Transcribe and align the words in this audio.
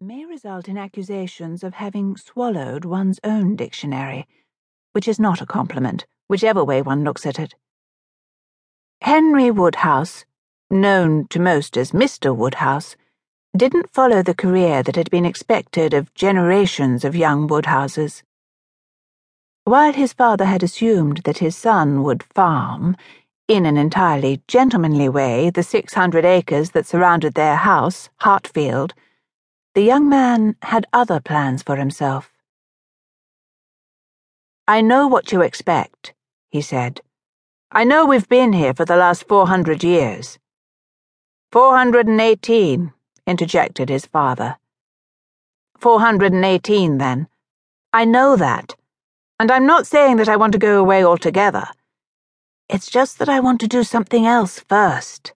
may 0.00 0.24
result 0.24 0.68
in 0.68 0.76
accusations 0.76 1.62
of 1.62 1.74
having 1.74 2.16
swallowed 2.16 2.84
one's 2.84 3.20
own 3.22 3.54
dictionary, 3.54 4.26
which 4.92 5.06
is 5.06 5.20
not 5.20 5.40
a 5.40 5.46
compliment, 5.46 6.04
whichever 6.26 6.64
way 6.64 6.82
one 6.82 7.04
looks 7.04 7.24
at 7.24 7.38
it. 7.38 7.54
Henry 9.00 9.50
Woodhouse, 9.50 10.24
known 10.68 11.28
to 11.28 11.38
most 11.38 11.76
as 11.76 11.92
Mr. 11.92 12.34
Woodhouse, 12.34 12.96
didn't 13.56 13.92
follow 13.92 14.22
the 14.22 14.34
career 14.34 14.82
that 14.82 14.96
had 14.96 15.10
been 15.10 15.24
expected 15.24 15.94
of 15.94 16.12
generations 16.14 17.04
of 17.04 17.14
young 17.14 17.46
Woodhouses. 17.46 18.24
While 19.62 19.92
his 19.92 20.12
father 20.12 20.46
had 20.46 20.62
assumed 20.64 21.18
that 21.24 21.38
his 21.38 21.56
son 21.56 22.02
would 22.02 22.22
farm, 22.22 22.96
in 23.46 23.64
an 23.64 23.76
entirely 23.76 24.42
gentlemanly 24.48 25.08
way, 25.08 25.50
the 25.50 25.62
600 25.62 26.24
acres 26.24 26.70
that 26.70 26.86
surrounded 26.86 27.34
their 27.34 27.56
house, 27.56 28.08
Hartfield, 28.20 28.92
the 29.74 29.82
young 29.82 30.08
man 30.08 30.54
had 30.62 30.86
other 30.92 31.18
plans 31.18 31.62
for 31.62 31.74
himself. 31.74 32.30
I 34.68 34.80
know 34.80 35.08
what 35.08 35.32
you 35.32 35.42
expect, 35.42 36.14
he 36.50 36.60
said. 36.60 37.00
I 37.72 37.82
know 37.82 38.06
we've 38.06 38.28
been 38.28 38.52
here 38.52 38.72
for 38.72 38.84
the 38.84 38.96
last 38.96 39.26
400 39.26 39.82
years. 39.82 40.38
418, 41.50 42.92
interjected 43.26 43.88
his 43.88 44.06
father. 44.06 44.58
418, 45.78 46.98
then. 46.98 47.26
I 47.92 48.04
know 48.04 48.36
that. 48.36 48.76
And 49.40 49.50
I'm 49.50 49.66
not 49.66 49.88
saying 49.88 50.18
that 50.18 50.28
I 50.28 50.36
want 50.36 50.52
to 50.52 50.58
go 50.58 50.78
away 50.78 51.04
altogether. 51.04 51.66
It's 52.68 52.88
just 52.88 53.18
that 53.18 53.28
I 53.28 53.40
want 53.40 53.60
to 53.60 53.68
do 53.68 53.82
something 53.82 54.24
else 54.24 54.60
first. 54.60 55.32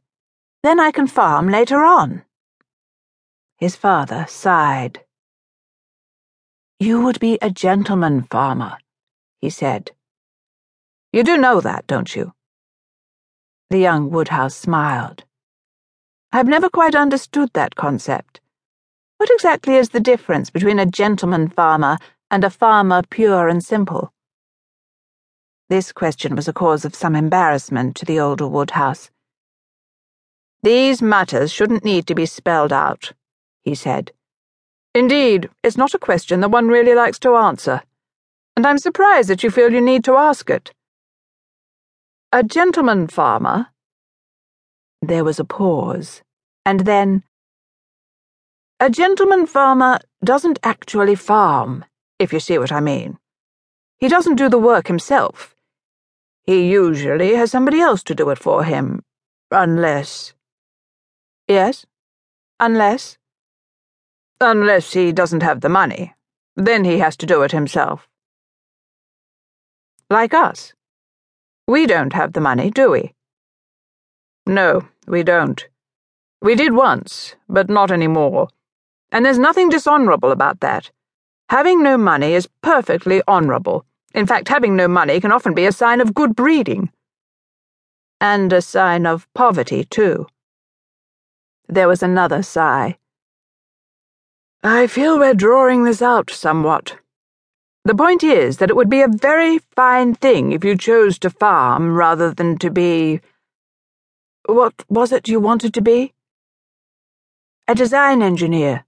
Then 0.62 0.78
I 0.78 0.92
can 0.92 1.08
farm 1.08 1.48
later 1.48 1.82
on. 1.82 2.22
His 3.58 3.74
father 3.74 4.24
sighed. 4.28 5.00
You 6.78 7.02
would 7.02 7.18
be 7.18 7.38
a 7.42 7.50
gentleman 7.50 8.22
farmer, 8.22 8.78
he 9.40 9.50
said. 9.50 9.90
You 11.12 11.24
do 11.24 11.36
know 11.36 11.60
that, 11.60 11.88
don't 11.88 12.14
you? 12.14 12.34
The 13.70 13.78
young 13.78 14.10
Woodhouse 14.10 14.54
smiled. 14.54 15.24
I've 16.30 16.46
never 16.46 16.68
quite 16.68 16.94
understood 16.94 17.50
that 17.54 17.74
concept. 17.74 18.40
What 19.16 19.28
exactly 19.30 19.74
is 19.74 19.88
the 19.88 19.98
difference 19.98 20.50
between 20.50 20.78
a 20.78 20.86
gentleman 20.86 21.48
farmer 21.48 21.98
and 22.30 22.44
a 22.44 22.50
farmer 22.50 23.02
pure 23.10 23.48
and 23.48 23.64
simple? 23.64 24.12
This 25.68 25.90
question 25.90 26.36
was 26.36 26.46
a 26.46 26.52
cause 26.52 26.84
of 26.84 26.94
some 26.94 27.16
embarrassment 27.16 27.96
to 27.96 28.04
the 28.04 28.20
older 28.20 28.46
Woodhouse. 28.46 29.10
These 30.62 31.02
matters 31.02 31.50
shouldn't 31.50 31.84
need 31.84 32.06
to 32.06 32.14
be 32.14 32.24
spelled 32.24 32.72
out, 32.72 33.12
he 33.68 33.74
said. 33.74 34.12
Indeed, 34.94 35.48
it's 35.62 35.76
not 35.76 35.94
a 35.94 35.98
question 35.98 36.40
that 36.40 36.50
one 36.50 36.68
really 36.68 36.94
likes 36.94 37.18
to 37.20 37.36
answer, 37.36 37.82
and 38.56 38.66
I'm 38.66 38.78
surprised 38.78 39.28
that 39.28 39.42
you 39.42 39.50
feel 39.50 39.72
you 39.72 39.80
need 39.80 40.04
to 40.04 40.16
ask 40.16 40.50
it. 40.50 40.72
A 42.32 42.42
gentleman 42.42 43.06
farmer 43.08 43.68
there 45.00 45.24
was 45.24 45.38
a 45.38 45.44
pause, 45.44 46.22
and 46.66 46.80
then. 46.80 47.22
A 48.80 48.90
gentleman 48.90 49.46
farmer 49.46 50.00
doesn't 50.24 50.58
actually 50.62 51.14
farm, 51.14 51.84
if 52.18 52.32
you 52.32 52.40
see 52.40 52.58
what 52.58 52.72
I 52.72 52.80
mean. 52.80 53.18
He 53.98 54.08
doesn't 54.08 54.36
do 54.36 54.48
the 54.48 54.58
work 54.58 54.86
himself. 54.86 55.54
He 56.44 56.70
usually 56.70 57.34
has 57.34 57.50
somebody 57.50 57.80
else 57.80 58.02
to 58.04 58.14
do 58.14 58.30
it 58.30 58.38
for 58.38 58.64
him, 58.64 59.02
unless. 59.50 60.34
Yes? 61.46 61.86
Unless? 62.58 63.18
Unless 64.40 64.92
he 64.92 65.10
doesn't 65.12 65.42
have 65.42 65.60
the 65.60 65.68
money. 65.68 66.14
Then 66.54 66.84
he 66.84 66.98
has 66.98 67.16
to 67.18 67.26
do 67.26 67.42
it 67.42 67.52
himself. 67.52 68.08
Like 70.10 70.32
us. 70.32 70.72
We 71.66 71.86
don't 71.86 72.12
have 72.12 72.32
the 72.32 72.40
money, 72.40 72.70
do 72.70 72.90
we? 72.90 73.14
No, 74.46 74.88
we 75.06 75.22
don't. 75.22 75.66
We 76.40 76.54
did 76.54 76.72
once, 76.72 77.34
but 77.48 77.68
not 77.68 77.90
any 77.90 78.06
more. 78.06 78.48
And 79.10 79.24
there's 79.24 79.38
nothing 79.38 79.68
dishonorable 79.68 80.30
about 80.30 80.60
that. 80.60 80.90
Having 81.50 81.82
no 81.82 81.98
money 81.98 82.34
is 82.34 82.48
perfectly 82.62 83.22
honorable. 83.26 83.84
In 84.14 84.26
fact, 84.26 84.48
having 84.48 84.76
no 84.76 84.86
money 84.88 85.20
can 85.20 85.32
often 85.32 85.54
be 85.54 85.66
a 85.66 85.72
sign 85.72 86.00
of 86.00 86.14
good 86.14 86.36
breeding. 86.36 86.90
And 88.20 88.52
a 88.52 88.62
sign 88.62 89.04
of 89.06 89.26
poverty, 89.34 89.84
too. 89.84 90.26
There 91.68 91.88
was 91.88 92.02
another 92.02 92.42
sigh. 92.42 92.98
I 94.70 94.86
feel 94.86 95.18
we're 95.18 95.32
drawing 95.32 95.84
this 95.84 96.02
out 96.02 96.28
somewhat. 96.28 96.98
The 97.86 97.94
point 97.94 98.22
is 98.22 98.58
that 98.58 98.68
it 98.68 98.76
would 98.76 98.90
be 98.90 99.00
a 99.00 99.08
very 99.08 99.60
fine 99.74 100.14
thing 100.14 100.52
if 100.52 100.62
you 100.62 100.76
chose 100.76 101.18
to 101.20 101.30
farm 101.30 101.96
rather 101.96 102.34
than 102.34 102.58
to 102.58 102.68
be 102.70 103.22
what 104.44 104.74
was 104.90 105.10
it 105.10 105.26
you 105.26 105.40
wanted 105.40 105.72
to 105.72 105.80
be? 105.80 106.12
A 107.66 107.74
design 107.74 108.20
engineer. 108.20 108.84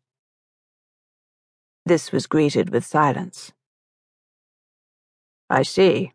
This 1.87 2.13
was 2.13 2.27
greeted 2.27 2.69
with 2.69 2.85
silence. 2.85 3.51
I 5.49 5.63
see. 5.63 6.13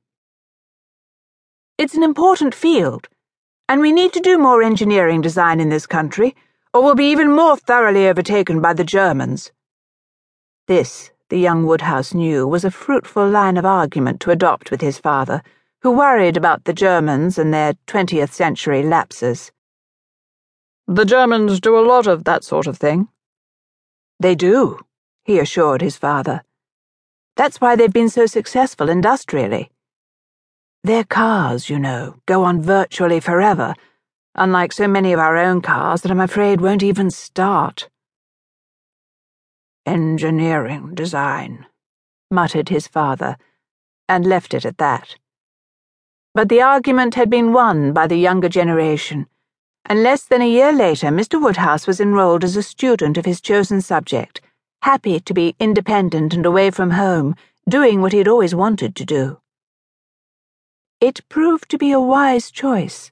It's 1.79 1.95
an 1.95 2.03
important 2.03 2.53
field, 2.53 3.09
and 3.67 3.81
we 3.81 3.91
need 3.91 4.13
to 4.13 4.19
do 4.19 4.37
more 4.37 4.61
engineering 4.61 5.21
design 5.21 5.59
in 5.59 5.69
this 5.69 5.87
country, 5.87 6.35
or 6.71 6.83
we'll 6.83 6.93
be 6.93 7.09
even 7.09 7.31
more 7.31 7.57
thoroughly 7.57 8.07
overtaken 8.07 8.61
by 8.61 8.73
the 8.73 8.83
Germans. 8.83 9.51
This, 10.67 11.11
the 11.29 11.37
young 11.37 11.67
Woodhouse 11.67 12.13
knew, 12.15 12.47
was 12.47 12.65
a 12.65 12.71
fruitful 12.71 13.29
line 13.29 13.55
of 13.55 13.65
argument 13.65 14.19
to 14.21 14.31
adopt 14.31 14.71
with 14.71 14.81
his 14.81 14.97
father 14.97 15.43
who 15.81 15.91
worried 15.91 16.35
about 16.35 16.63
the 16.63 16.73
Germans 16.73 17.37
and 17.37 17.53
their 17.53 17.73
20th 17.85 18.31
century 18.31 18.81
lapses. 18.81 19.51
The 20.87 21.05
Germans 21.05 21.59
do 21.59 21.77
a 21.77 21.85
lot 21.85 22.07
of 22.07 22.23
that 22.23 22.43
sort 22.43 22.65
of 22.65 22.77
thing. 22.77 23.09
They 24.19 24.33
do, 24.33 24.79
he 25.23 25.37
assured 25.37 25.81
his 25.81 25.97
father. 25.97 26.43
That's 27.35 27.61
why 27.61 27.75
they've 27.75 27.93
been 27.93 28.09
so 28.09 28.25
successful 28.25 28.89
industrially. 28.89 29.69
Their 30.83 31.03
cars, 31.03 31.69
you 31.69 31.77
know, 31.77 32.15
go 32.25 32.43
on 32.43 32.61
virtually 32.61 33.19
forever, 33.19 33.75
unlike 34.33 34.73
so 34.73 34.87
many 34.87 35.13
of 35.13 35.19
our 35.19 35.37
own 35.37 35.61
cars 35.61 36.01
that 36.01 36.11
I'm 36.11 36.19
afraid 36.19 36.59
won't 36.59 36.81
even 36.81 37.11
start. 37.11 37.87
Engineering 39.85 40.95
design, 40.95 41.67
muttered 42.31 42.69
his 42.69 42.87
father, 42.87 43.37
and 44.09 44.25
left 44.25 44.53
it 44.53 44.65
at 44.65 44.77
that. 44.79 45.15
But 46.33 46.49
the 46.49 46.61
argument 46.61 47.15
had 47.15 47.29
been 47.29 47.53
won 47.53 47.93
by 47.93 48.07
the 48.07 48.17
younger 48.17 48.49
generation, 48.49 49.27
and 49.85 50.01
less 50.01 50.25
than 50.25 50.41
a 50.41 50.49
year 50.49 50.73
later, 50.73 51.07
Mr. 51.07 51.39
Woodhouse 51.41 51.85
was 51.85 52.01
enrolled 52.01 52.43
as 52.43 52.55
a 52.55 52.63
student 52.63 53.17
of 53.17 53.25
his 53.25 53.39
chosen 53.39 53.79
subject, 53.79 54.41
happy 54.81 55.19
to 55.19 55.33
be 55.33 55.55
independent 55.59 56.33
and 56.33 56.45
away 56.45 56.71
from 56.71 56.91
home, 56.91 57.35
doing 57.69 58.01
what 58.01 58.11
he 58.11 58.17
had 58.17 58.27
always 58.27 58.55
wanted 58.55 58.95
to 58.95 59.05
do. 59.05 59.39
It 60.99 61.27
proved 61.29 61.69
to 61.69 61.77
be 61.77 61.91
a 61.91 61.99
wise 61.99 62.49
choice. 62.49 63.11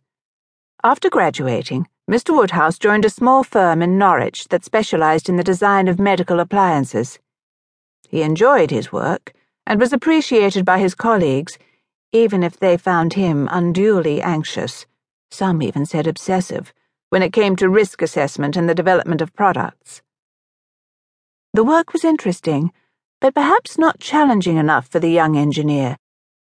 After 0.84 1.10
graduating, 1.10 1.88
Mr. 2.10 2.36
Woodhouse 2.36 2.78
joined 2.78 3.06
a 3.06 3.10
small 3.10 3.44
firm 3.44 3.82
in 3.82 3.98
Norwich 3.98 4.50
that 4.50 4.66
specialized 4.66 5.30
in 5.30 5.38
the 5.38 5.44
design 5.44 5.88
of 5.88 6.00
medical 6.00 6.40
appliances. 6.40 7.20
He 8.10 8.22
enjoyed 8.22 8.72
his 8.72 8.92
work 8.92 9.34
and 9.66 9.80
was 9.80 9.94
appreciated 9.94 10.66
by 10.66 10.80
his 10.80 10.96
colleagues 10.96 11.58
even 12.14 12.44
if 12.44 12.60
they 12.60 12.78
found 12.78 13.14
him 13.14 13.50
unduly 13.52 14.22
anxious, 14.22 14.86
some 15.32 15.64
even 15.64 15.84
said 15.84 16.06
obsessive, 16.06 16.72
when 17.10 17.24
it 17.24 17.34
came 17.34 17.56
to 17.56 17.68
risk 17.68 18.04
assessment 18.04 18.56
and 18.56 18.70
the 18.70 18.76
development 18.76 19.20
of 19.20 19.34
products. 19.34 20.04
The 21.56 21.64
work 21.64 21.92
was 21.92 22.06
interesting, 22.06 22.72
but 23.20 23.34
perhaps 23.34 23.80
not 23.80 24.00
challenging 24.00 24.58
enough 24.58 24.88
for 24.88 25.00
the 25.00 25.10
young 25.10 25.36
engineer, 25.36 25.98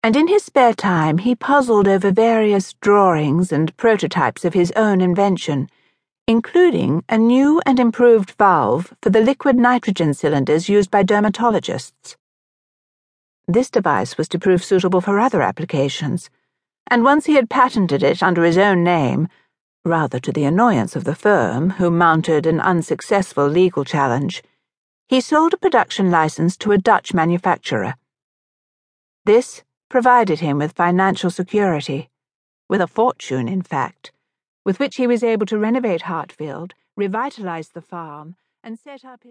and 0.06 0.14
in 0.14 0.29
his 0.29 0.44
spare 0.44 0.73
time 0.73 1.19
he 1.19 1.35
puzzled 1.35 1.88
over 1.88 2.12
various 2.12 2.75
drawings 2.75 3.50
and 3.50 3.76
prototypes 3.76 4.44
of 4.44 4.55
his 4.55 4.70
own 4.76 5.00
invention, 5.00 5.69
including 6.29 7.03
a 7.08 7.19
new 7.19 7.61
and 7.67 7.81
improved 7.81 8.31
valve 8.38 8.94
for 9.03 9.11
the 9.11 9.20
liquid 9.20 9.56
nitrogen 9.56 10.14
cylinders 10.14 10.69
used 10.69 10.93
by 10.93 11.03
dermatologists. 11.03 12.14
This 13.49 13.69
device 13.69 14.17
was 14.17 14.29
to 14.29 14.38
prove 14.38 14.62
suitable 14.62 15.00
for 15.00 15.19
other 15.19 15.43
applications, 15.43 16.31
and 16.87 17.02
once 17.02 17.26
he 17.26 17.35
had 17.35 17.50
patented 17.50 18.05
it 18.05 18.23
under 18.23 18.44
his 18.44 18.59
own 18.59 18.85
name, 18.85 19.26
rather 19.85 20.20
to 20.20 20.31
the 20.31 20.44
annoyance 20.44 20.94
of 20.94 21.02
the 21.02 21.17
firm, 21.17 21.70
who 21.70 21.91
mounted 21.91 22.47
an 22.47 22.61
unsuccessful 22.61 23.49
legal 23.49 23.85
challenge, 23.85 24.44
he 25.09 25.20
sold 25.20 25.52
a 25.52 25.56
production 25.56 26.12
license 26.12 26.56
to 26.59 26.70
a 26.70 26.79
Dutch 26.79 27.12
manufacturer. 27.12 27.97
This 29.25 29.64
provided 29.88 30.41
him 30.41 30.59
with 30.59 30.73
financial 30.73 31.31
security, 31.31 32.11
with 32.69 32.81
a 32.81 32.87
fortune, 32.87 33.49
in 33.49 33.62
fact, 33.62 34.12
with 34.65 34.79
which 34.79 34.97
he 34.97 35.06
was 35.06 35.23
able 35.23 35.47
to 35.47 35.59
renovate 35.59 36.03
Hartfield, 36.03 36.75
revitalize 36.97 37.69
the 37.69 37.81
farm, 37.81 38.35
and 38.62 38.79
set 38.79 39.05
up 39.05 39.23
his 39.23 39.25